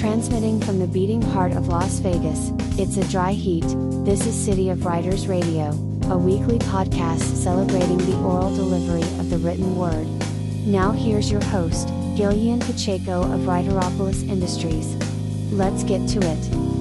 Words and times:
Transmitting 0.00 0.62
from 0.62 0.78
the 0.78 0.86
beating 0.86 1.20
heart 1.20 1.52
of 1.52 1.68
Las 1.68 1.98
Vegas, 1.98 2.52
it's 2.78 2.96
a 2.96 3.06
dry 3.10 3.32
heat. 3.32 3.66
This 4.02 4.26
is 4.26 4.34
City 4.34 4.70
of 4.70 4.86
Writers 4.86 5.26
Radio, 5.26 5.72
a 6.08 6.16
weekly 6.16 6.58
podcast 6.58 7.20
celebrating 7.36 7.98
the 7.98 8.16
oral 8.22 8.48
delivery 8.56 9.02
of 9.20 9.28
the 9.28 9.36
written 9.36 9.76
word. 9.76 10.06
Now 10.64 10.90
here's 10.92 11.30
your 11.30 11.44
host, 11.44 11.88
Gillian 12.16 12.60
Pacheco 12.60 13.24
of 13.30 13.40
Writeropolis 13.40 14.26
Industries. 14.26 14.96
Let's 15.52 15.84
get 15.84 16.08
to 16.08 16.20
it. 16.22 16.79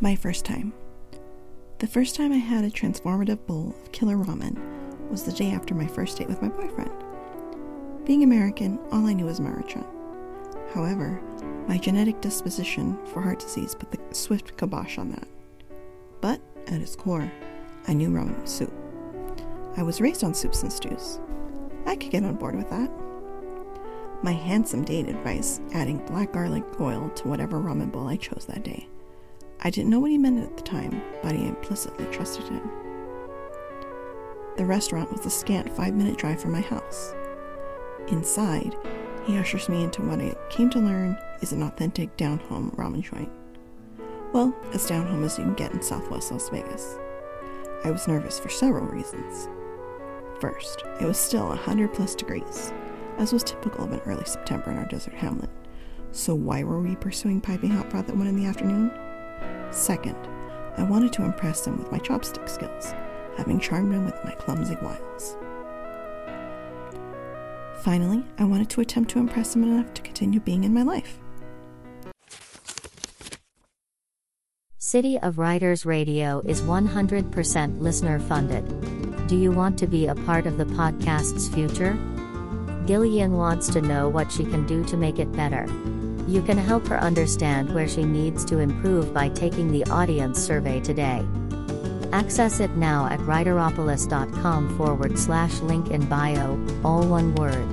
My 0.00 0.14
first 0.14 0.44
time. 0.44 0.72
The 1.80 1.88
first 1.88 2.14
time 2.14 2.32
I 2.32 2.36
had 2.36 2.64
a 2.64 2.70
transformative 2.70 3.44
bowl 3.46 3.74
of 3.82 3.90
killer 3.90 4.16
ramen 4.16 4.56
was 5.10 5.24
the 5.24 5.32
day 5.32 5.50
after 5.50 5.74
my 5.74 5.88
first 5.88 6.18
date 6.18 6.28
with 6.28 6.40
my 6.40 6.46
boyfriend. 6.46 6.92
Being 8.04 8.22
American, 8.22 8.78
all 8.92 9.08
I 9.08 9.12
knew 9.12 9.24
was 9.24 9.40
Maruchan. 9.40 9.84
However, 10.72 11.20
my 11.66 11.78
genetic 11.78 12.20
disposition 12.20 12.96
for 13.06 13.20
heart 13.20 13.40
disease 13.40 13.74
put 13.74 13.90
the 13.90 13.98
swift 14.14 14.56
kibosh 14.56 14.98
on 14.98 15.10
that. 15.10 15.26
But, 16.20 16.40
at 16.68 16.80
its 16.80 16.94
core, 16.94 17.28
I 17.88 17.92
knew 17.92 18.10
ramen 18.10 18.40
was 18.40 18.52
soup. 18.52 18.72
I 19.76 19.82
was 19.82 20.00
raised 20.00 20.22
on 20.22 20.32
soups 20.32 20.62
and 20.62 20.72
stews. 20.72 21.18
I 21.86 21.96
could 21.96 22.12
get 22.12 22.22
on 22.22 22.36
board 22.36 22.54
with 22.54 22.70
that. 22.70 22.90
My 24.22 24.32
handsome 24.32 24.84
date 24.84 25.08
advised 25.08 25.60
adding 25.74 25.98
black 26.06 26.32
garlic 26.32 26.62
oil 26.80 27.10
to 27.16 27.26
whatever 27.26 27.58
ramen 27.58 27.90
bowl 27.90 28.06
I 28.06 28.14
chose 28.14 28.46
that 28.46 28.62
day. 28.62 28.86
I 29.60 29.70
didn't 29.70 29.90
know 29.90 29.98
what 29.98 30.10
he 30.10 30.18
meant 30.18 30.42
at 30.42 30.56
the 30.56 30.62
time, 30.62 31.02
but 31.22 31.32
I 31.32 31.38
implicitly 31.38 32.06
trusted 32.06 32.44
him. 32.48 32.70
The 34.56 34.64
restaurant 34.64 35.12
was 35.12 35.26
a 35.26 35.30
scant 35.30 35.74
five 35.76 35.94
minute 35.94 36.16
drive 36.16 36.40
from 36.40 36.52
my 36.52 36.60
house. 36.60 37.14
Inside, 38.08 38.76
he 39.26 39.36
ushers 39.36 39.68
me 39.68 39.82
into 39.84 40.02
what 40.02 40.20
I 40.20 40.34
came 40.48 40.70
to 40.70 40.78
learn 40.78 41.18
is 41.40 41.52
an 41.52 41.62
authentic 41.62 42.16
down 42.16 42.38
home 42.38 42.72
ramen 42.76 43.02
joint. 43.02 43.30
Well, 44.32 44.54
as 44.72 44.86
down 44.86 45.06
home 45.06 45.24
as 45.24 45.38
you 45.38 45.44
can 45.44 45.54
get 45.54 45.72
in 45.72 45.82
southwest 45.82 46.30
Las 46.30 46.48
Vegas. 46.50 46.98
I 47.84 47.90
was 47.90 48.08
nervous 48.08 48.38
for 48.38 48.48
several 48.48 48.86
reasons. 48.86 49.48
First, 50.40 50.84
it 51.00 51.04
was 51.04 51.18
still 51.18 51.48
100 51.48 51.92
plus 51.92 52.14
degrees, 52.14 52.72
as 53.18 53.32
was 53.32 53.42
typical 53.42 53.84
of 53.84 53.92
an 53.92 54.00
early 54.06 54.24
September 54.24 54.70
in 54.70 54.78
our 54.78 54.86
desert 54.86 55.14
hamlet. 55.14 55.50
So, 56.12 56.34
why 56.34 56.62
were 56.62 56.80
we 56.80 56.96
pursuing 56.96 57.40
piping 57.40 57.70
hot 57.70 57.90
broth 57.90 58.08
at 58.08 58.16
1 58.16 58.26
in 58.26 58.36
the 58.36 58.46
afternoon? 58.46 58.90
Second, 59.70 60.16
I 60.76 60.82
wanted 60.82 61.12
to 61.14 61.24
impress 61.24 61.66
him 61.66 61.78
with 61.78 61.90
my 61.90 61.98
chopstick 61.98 62.48
skills, 62.48 62.94
having 63.36 63.60
charmed 63.60 63.92
him 63.92 64.04
with 64.04 64.24
my 64.24 64.32
clumsy 64.32 64.76
wiles. 64.82 65.36
Finally, 67.82 68.24
I 68.38 68.44
wanted 68.44 68.70
to 68.70 68.80
attempt 68.80 69.10
to 69.12 69.18
impress 69.18 69.54
him 69.54 69.62
enough 69.62 69.94
to 69.94 70.02
continue 70.02 70.40
being 70.40 70.64
in 70.64 70.74
my 70.74 70.82
life. 70.82 71.18
City 74.78 75.18
of 75.18 75.38
Writers 75.38 75.84
Radio 75.84 76.40
is 76.46 76.62
100% 76.62 77.80
listener 77.80 78.18
funded. 78.18 79.26
Do 79.26 79.36
you 79.36 79.52
want 79.52 79.78
to 79.80 79.86
be 79.86 80.06
a 80.06 80.14
part 80.14 80.46
of 80.46 80.56
the 80.56 80.64
podcast's 80.64 81.48
future? 81.48 81.98
Gillian 82.86 83.34
wants 83.34 83.68
to 83.68 83.82
know 83.82 84.08
what 84.08 84.32
she 84.32 84.44
can 84.44 84.66
do 84.66 84.82
to 84.84 84.96
make 84.96 85.18
it 85.18 85.30
better. 85.32 85.66
You 86.28 86.42
can 86.42 86.58
help 86.58 86.86
her 86.88 87.00
understand 87.00 87.74
where 87.74 87.88
she 87.88 88.04
needs 88.04 88.44
to 88.44 88.58
improve 88.58 89.14
by 89.14 89.30
taking 89.30 89.72
the 89.72 89.82
audience 89.86 90.38
survey 90.38 90.78
today. 90.78 91.26
Access 92.12 92.60
it 92.60 92.70
now 92.76 93.06
at 93.06 93.18
writeropolis.com 93.20 94.76
forward 94.76 95.18
slash 95.18 95.58
link 95.60 95.90
in 95.90 96.04
bio, 96.04 96.62
all 96.84 97.02
one 97.06 97.34
word. 97.34 97.66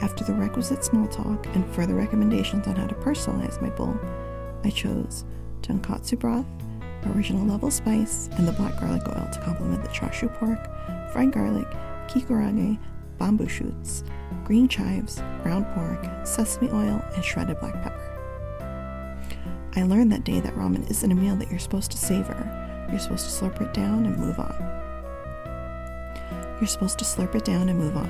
After 0.00 0.24
the 0.24 0.32
requisite 0.32 0.82
small 0.82 1.08
talk 1.08 1.46
and 1.54 1.66
further 1.74 1.94
recommendations 1.94 2.66
on 2.66 2.76
how 2.76 2.86
to 2.86 2.94
personalize 2.94 3.60
my 3.60 3.68
bowl, 3.68 3.94
I 4.64 4.70
chose 4.70 5.26
tonkatsu 5.60 6.18
broth, 6.18 6.46
original 7.10 7.44
level 7.44 7.70
spice, 7.70 8.28
and 8.36 8.46
the 8.46 8.52
black 8.52 8.78
garlic 8.78 9.02
oil 9.08 9.28
to 9.32 9.40
complement 9.40 9.82
the 9.82 9.88
chashu 9.88 10.32
pork, 10.34 10.58
fried 11.12 11.32
garlic, 11.32 11.68
kikurage, 12.08 12.78
bamboo 13.18 13.48
shoots, 13.48 14.04
green 14.44 14.68
chives, 14.68 15.22
ground 15.42 15.66
pork, 15.74 16.26
sesame 16.26 16.70
oil, 16.70 17.02
and 17.14 17.24
shredded 17.24 17.58
black 17.60 17.74
pepper. 17.82 18.12
I 19.74 19.84
learned 19.84 20.12
that 20.12 20.24
day 20.24 20.40
that 20.40 20.54
ramen 20.54 20.90
isn't 20.90 21.10
a 21.10 21.14
meal 21.14 21.36
that 21.36 21.50
you're 21.50 21.58
supposed 21.58 21.90
to 21.92 21.96
savor. 21.96 22.86
You're 22.90 23.00
supposed 23.00 23.24
to 23.24 23.44
slurp 23.44 23.60
it 23.62 23.72
down 23.72 24.04
and 24.04 24.18
move 24.18 24.38
on. 24.38 24.54
You're 26.60 26.68
supposed 26.68 26.98
to 26.98 27.04
slurp 27.04 27.34
it 27.34 27.44
down 27.44 27.68
and 27.68 27.78
move 27.78 27.96
on. 27.96 28.08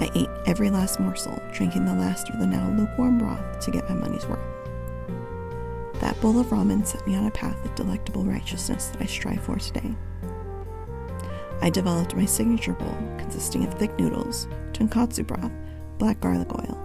I 0.00 0.10
ate 0.14 0.30
every 0.46 0.70
last 0.70 0.98
morsel, 0.98 1.40
drinking 1.52 1.84
the 1.84 1.94
last 1.94 2.30
of 2.30 2.38
the 2.40 2.46
now 2.46 2.70
lukewarm 2.70 3.18
broth 3.18 3.60
to 3.60 3.70
get 3.70 3.88
my 3.88 3.94
money's 3.94 4.26
worth. 4.26 4.40
Bowl 6.22 6.38
of 6.38 6.46
ramen 6.50 6.86
set 6.86 7.04
me 7.04 7.16
on 7.16 7.26
a 7.26 7.32
path 7.32 7.64
of 7.64 7.74
delectable 7.74 8.22
righteousness 8.22 8.86
that 8.86 9.02
I 9.02 9.06
strive 9.06 9.42
for 9.42 9.56
today. 9.56 9.92
I 11.60 11.68
developed 11.68 12.14
my 12.14 12.26
signature 12.26 12.74
bowl 12.74 12.96
consisting 13.18 13.66
of 13.66 13.74
thick 13.74 13.98
noodles, 13.98 14.46
tonkatsu 14.72 15.26
broth, 15.26 15.50
black 15.98 16.20
garlic 16.20 16.54
oil, 16.54 16.80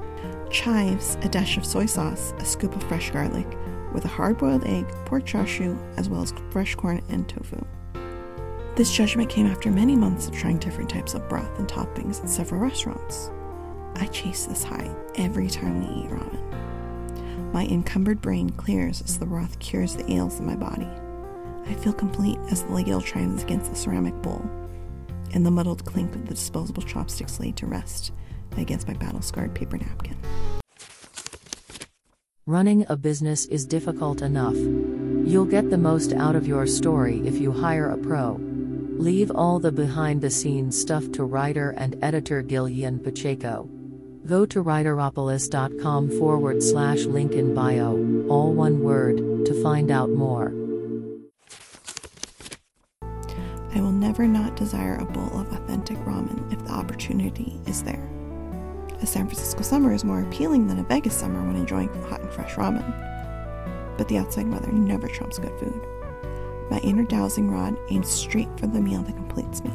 chives, 0.49 1.19
a 1.21 1.29
dash 1.29 1.55
of 1.55 1.67
soy 1.67 1.85
sauce, 1.85 2.33
a 2.39 2.45
scoop 2.45 2.75
of 2.75 2.81
fresh 2.85 3.11
garlic, 3.11 3.45
with 3.93 4.05
a 4.05 4.07
hard 4.07 4.39
boiled 4.39 4.65
egg, 4.65 4.87
pork 5.05 5.23
chashu, 5.23 5.77
as 5.97 6.09
well 6.09 6.23
as 6.23 6.33
fresh 6.49 6.73
corn 6.73 7.03
and 7.09 7.29
tofu. 7.29 7.63
This 8.75 8.91
judgment 8.91 9.29
came 9.29 9.45
after 9.45 9.69
many 9.69 9.95
months 9.95 10.27
of 10.27 10.33
trying 10.33 10.57
different 10.57 10.89
types 10.89 11.13
of 11.13 11.29
broth 11.29 11.59
and 11.59 11.67
toppings 11.67 12.23
at 12.23 12.29
several 12.29 12.59
restaurants. 12.59 13.29
I 13.97 14.07
chase 14.07 14.45
this 14.45 14.63
high 14.63 14.89
every 15.13 15.47
time 15.47 15.79
we 15.79 16.05
eat 16.05 16.09
ramen. 16.09 16.46
My 17.53 17.65
encumbered 17.65 18.21
brain 18.21 18.49
clears 18.51 19.01
as 19.01 19.17
the 19.17 19.25
broth 19.25 19.59
cures 19.59 19.95
the 19.95 20.11
ails 20.11 20.39
in 20.39 20.45
my 20.45 20.55
body. 20.55 20.87
I 21.65 21.73
feel 21.75 21.93
complete 21.93 22.39
as 22.51 22.63
the 22.63 22.73
ladle 22.73 23.01
chimes 23.01 23.43
against 23.43 23.69
the 23.69 23.77
ceramic 23.77 24.13
bowl, 24.21 24.45
and 25.33 25.45
the 25.45 25.51
muddled 25.51 25.85
clink 25.85 26.13
of 26.15 26.27
the 26.27 26.33
disposable 26.33 26.83
chopsticks 26.83 27.39
laid 27.39 27.57
to 27.57 27.65
rest 27.65 28.11
against 28.57 28.87
my 28.87 28.93
battle 28.95 29.21
scarred 29.21 29.53
paper 29.53 29.77
napkin. 29.77 30.17
Running 32.45 32.85
a 32.89 32.95
business 32.95 33.45
is 33.45 33.65
difficult 33.65 34.21
enough. 34.21 34.55
You'll 34.55 35.45
get 35.45 35.69
the 35.69 35.77
most 35.77 36.13
out 36.13 36.35
of 36.35 36.47
your 36.47 36.65
story 36.65 37.21
if 37.25 37.37
you 37.37 37.51
hire 37.51 37.89
a 37.89 37.97
pro. 37.97 38.39
Leave 38.97 39.29
all 39.31 39.59
the 39.59 39.71
behind 39.71 40.21
the 40.21 40.29
scenes 40.29 40.79
stuff 40.79 41.11
to 41.11 41.23
writer 41.23 41.71
and 41.77 41.97
editor 42.01 42.41
Gillian 42.41 42.99
Pacheco. 42.99 43.69
Go 44.27 44.45
to 44.47 44.61
writeropolis.com 44.61 46.19
forward 46.19 46.61
slash 46.61 47.05
link 47.05 47.31
in 47.31 47.55
bio, 47.55 47.91
all 48.27 48.51
one 48.51 48.81
word, 48.83 49.45
to 49.45 49.63
find 49.63 49.89
out 49.89 50.09
more. 50.09 50.49
I 53.73 53.79
will 53.79 53.93
never 53.93 54.27
not 54.27 54.57
desire 54.57 54.97
a 54.97 55.05
bowl 55.05 55.39
of 55.39 55.53
authentic 55.53 55.97
ramen 55.99 56.51
if 56.51 56.61
the 56.65 56.71
opportunity 56.71 57.57
is 57.67 57.83
there. 57.83 58.05
A 59.01 59.05
San 59.05 59.27
Francisco 59.27 59.61
summer 59.61 59.93
is 59.93 60.03
more 60.03 60.21
appealing 60.21 60.67
than 60.67 60.79
a 60.79 60.83
Vegas 60.83 61.15
summer 61.15 61.41
when 61.47 61.55
enjoying 61.55 61.87
hot 62.09 62.19
and 62.19 62.31
fresh 62.33 62.55
ramen. 62.55 63.97
But 63.97 64.09
the 64.09 64.17
outside 64.17 64.49
weather 64.49 64.73
never 64.73 65.07
trumps 65.07 65.39
good 65.39 65.57
food. 65.57 65.81
My 66.69 66.79
inner 66.79 67.05
dowsing 67.05 67.49
rod 67.49 67.77
aims 67.91 68.09
straight 68.09 68.49
for 68.59 68.67
the 68.67 68.81
meal 68.81 69.03
that 69.03 69.15
completes 69.15 69.63
me. 69.63 69.71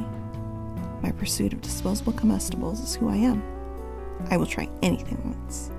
My 1.01 1.11
pursuit 1.13 1.55
of 1.55 1.63
disposable 1.63 2.13
comestibles 2.13 2.83
is 2.83 2.95
who 2.95 3.09
I 3.09 3.17
am. 3.17 3.62
I 4.31 4.37
will 4.37 4.47
try 4.47 4.69
anything 4.83 5.19
once. 5.25 5.71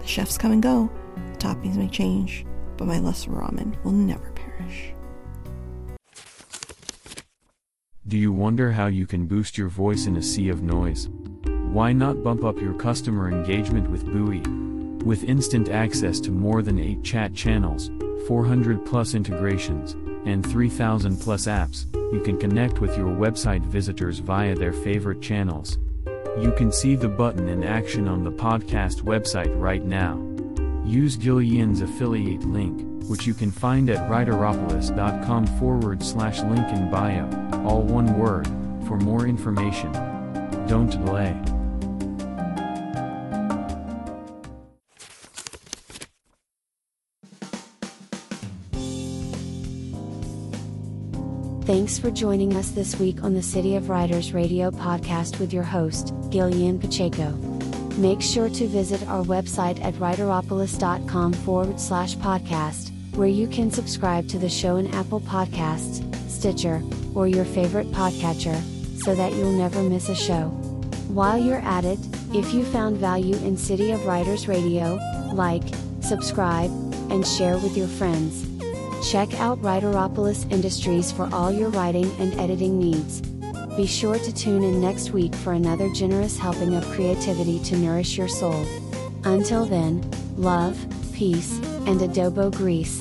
The 0.00 0.06
chefs 0.06 0.38
come 0.38 0.52
and 0.52 0.62
go, 0.62 0.90
the 1.32 1.38
toppings 1.38 1.76
may 1.76 1.88
change, 1.88 2.44
but 2.76 2.86
my 2.86 2.98
lust 2.98 3.26
for 3.26 3.32
ramen 3.32 3.82
will 3.84 3.92
never 3.92 4.30
perish. 4.32 4.92
Do 8.08 8.16
you 8.16 8.32
wonder 8.32 8.70
how 8.70 8.86
you 8.86 9.06
can 9.06 9.26
boost 9.26 9.58
your 9.58 9.68
voice 9.68 10.06
in 10.06 10.16
a 10.16 10.22
sea 10.22 10.48
of 10.48 10.62
noise? 10.62 11.08
Why 11.72 11.92
not 11.92 12.22
bump 12.22 12.44
up 12.44 12.60
your 12.60 12.74
customer 12.74 13.28
engagement 13.28 13.90
with 13.90 14.06
Buoy? 14.06 14.40
With 15.04 15.24
instant 15.24 15.68
access 15.68 16.20
to 16.20 16.30
more 16.30 16.62
than 16.62 16.78
8 16.78 17.02
chat 17.02 17.34
channels, 17.34 17.90
400 18.28 18.86
plus 18.86 19.14
integrations, 19.14 19.92
and 20.24 20.44
3000 20.46 21.16
plus 21.18 21.46
apps, 21.46 21.92
you 22.12 22.20
can 22.20 22.38
connect 22.38 22.80
with 22.80 22.96
your 22.96 23.08
website 23.08 23.62
visitors 23.62 24.20
via 24.20 24.54
their 24.54 24.72
favorite 24.72 25.20
channels. 25.20 25.78
You 26.38 26.52
can 26.52 26.70
see 26.70 26.96
the 26.96 27.08
button 27.08 27.48
in 27.48 27.64
action 27.64 28.06
on 28.06 28.22
the 28.22 28.30
podcast 28.30 29.02
website 29.02 29.58
right 29.58 29.82
now. 29.82 30.22
Use 30.84 31.16
Gillian's 31.16 31.80
affiliate 31.80 32.44
link, 32.44 32.82
which 33.08 33.26
you 33.26 33.32
can 33.32 33.50
find 33.50 33.88
at 33.88 34.10
writeropolis.com 34.10 35.46
forward 35.58 36.02
slash 36.02 36.40
link 36.40 36.68
in 36.68 36.90
bio, 36.90 37.24
all 37.64 37.82
one 37.82 38.18
word, 38.18 38.46
For 38.86 38.98
more 38.98 39.26
information, 39.26 39.90
don't 40.68 40.90
delay. 40.90 41.55
Thanks 51.66 51.98
for 51.98 52.12
joining 52.12 52.54
us 52.54 52.70
this 52.70 52.96
week 52.96 53.24
on 53.24 53.34
the 53.34 53.42
City 53.42 53.74
of 53.74 53.88
Writers 53.88 54.32
Radio 54.32 54.70
podcast 54.70 55.40
with 55.40 55.52
your 55.52 55.64
host, 55.64 56.14
Gillian 56.30 56.78
Pacheco. 56.78 57.32
Make 57.98 58.22
sure 58.22 58.48
to 58.48 58.68
visit 58.68 59.02
our 59.08 59.24
website 59.24 59.82
at 59.82 59.94
writeropolis.com 59.94 61.32
forward 61.32 61.80
slash 61.80 62.14
podcast, 62.18 62.92
where 63.16 63.26
you 63.26 63.48
can 63.48 63.72
subscribe 63.72 64.28
to 64.28 64.38
the 64.38 64.48
show 64.48 64.76
in 64.76 64.94
Apple 64.94 65.20
Podcasts, 65.22 66.04
Stitcher, 66.30 66.84
or 67.16 67.26
your 67.26 67.44
favorite 67.44 67.90
podcatcher, 67.90 68.62
so 69.02 69.16
that 69.16 69.32
you'll 69.32 69.58
never 69.58 69.82
miss 69.82 70.08
a 70.08 70.14
show. 70.14 70.50
While 71.08 71.36
you're 71.36 71.56
at 71.56 71.84
it, 71.84 71.98
if 72.32 72.54
you 72.54 72.64
found 72.64 72.98
value 72.98 73.34
in 73.38 73.56
City 73.56 73.90
of 73.90 74.06
Writers 74.06 74.46
Radio, 74.46 75.00
like, 75.32 75.64
subscribe, 76.00 76.70
and 77.10 77.26
share 77.26 77.54
with 77.58 77.76
your 77.76 77.88
friends. 77.88 78.55
Check 79.02 79.38
out 79.40 79.60
Writeropolis 79.62 80.50
Industries 80.50 81.12
for 81.12 81.28
all 81.32 81.52
your 81.52 81.68
writing 81.68 82.10
and 82.18 82.34
editing 82.40 82.78
needs. 82.78 83.20
Be 83.76 83.86
sure 83.86 84.18
to 84.18 84.34
tune 84.34 84.64
in 84.64 84.80
next 84.80 85.10
week 85.10 85.34
for 85.34 85.52
another 85.52 85.88
generous 85.90 86.38
helping 86.38 86.74
of 86.74 86.84
creativity 86.92 87.58
to 87.64 87.76
nourish 87.76 88.16
your 88.16 88.28
soul. 88.28 88.66
Until 89.24 89.64
then, 89.66 90.08
love, 90.36 90.78
peace, 91.12 91.58
and 91.86 92.00
adobo 92.00 92.50
grease. 92.50 93.00